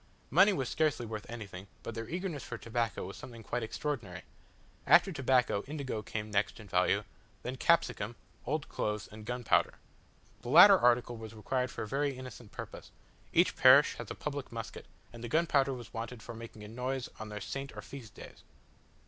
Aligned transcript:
Money 0.31 0.51
was 0.51 0.67
scarcely 0.67 1.05
worth 1.05 1.29
anything, 1.29 1.67
but 1.83 1.93
their 1.93 2.09
eagerness 2.09 2.41
for 2.43 2.57
tobacco 2.57 3.05
was 3.05 3.15
something 3.15 3.43
quite 3.43 3.61
extraordinary. 3.61 4.23
After 4.87 5.11
tobacco, 5.11 5.61
indigo 5.67 6.01
came 6.01 6.31
next 6.31 6.59
in 6.59 6.67
value; 6.67 7.03
then 7.43 7.55
capsicum, 7.55 8.15
old 8.47 8.67
clothes, 8.67 9.07
and 9.11 9.27
gunpowder. 9.27 9.75
The 10.41 10.49
latter 10.49 10.75
article 10.79 11.17
was 11.17 11.35
required 11.35 11.69
for 11.69 11.83
a 11.83 11.87
very 11.87 12.17
innocent 12.17 12.51
purpose: 12.51 12.89
each 13.31 13.55
parish 13.55 13.93
has 13.99 14.09
a 14.09 14.15
public 14.15 14.51
musket, 14.51 14.87
and 15.13 15.23
the 15.23 15.29
gunpowder 15.29 15.71
was 15.71 15.93
wanted 15.93 16.23
for 16.23 16.33
making 16.33 16.63
a 16.63 16.67
noise 16.67 17.07
on 17.19 17.29
their 17.29 17.39
saint 17.39 17.77
or 17.77 17.83
feast 17.83 18.15
days. 18.15 18.41